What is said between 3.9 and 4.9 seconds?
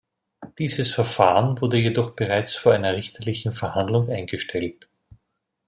eingestellt.